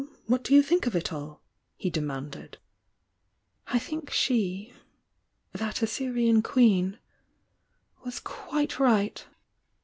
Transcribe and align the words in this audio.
What 0.25 0.43
do 0.43 0.55
you 0.55 0.63
think 0.63 0.87
of 0.87 0.95
it 0.95 1.13
all?" 1.13 1.43
he 1.75 1.91
de 1.91 1.99
manded. 2.01 2.55
"I 3.67 3.77
think 3.77 4.09
she— 4.09 4.73
that 5.53 5.83
Assyrian 5.83 6.41
queen— 6.41 6.97
was 8.03 8.19
quite 8.19 8.79
right!" 8.79 9.23